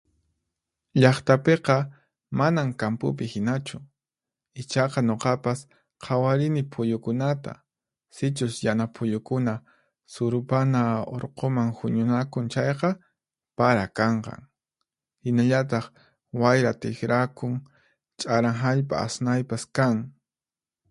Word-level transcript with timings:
Llaqtapiqa 1.01 1.75
manan 2.39 2.69
kampupi 2.81 3.25
hinachu. 3.33 3.77
Ichaqa 4.61 4.99
nuqapas 5.07 5.59
qhawarini 6.03 6.61
phuyukunata, 6.71 7.53
sichus 8.15 8.55
yana 8.65 8.85
phuyukuna 8.95 9.53
Surupana 10.13 10.81
urquman 11.15 11.69
huñunakun 11.77 12.45
chayqa, 12.53 12.89
para 13.57 13.85
kanqan. 13.97 14.41
Hinallataq, 15.23 15.85
wayra 16.41 16.71
tiqrakun, 16.81 17.53
ch'aran 18.19 18.55
hallp'a 18.63 18.95
asnaypas 19.05 19.63
kan. 19.75 19.95